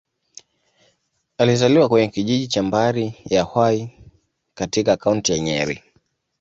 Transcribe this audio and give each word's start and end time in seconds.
Alizaliwa 1.37 1.89
kwenye 1.89 2.07
kijiji 2.07 2.47
cha 2.47 2.63
Mbari-ya-Hwai, 2.63 3.89
katika 4.53 4.97
Kaunti 4.97 5.31
ya 5.31 5.39
Nyeri. 5.39 5.83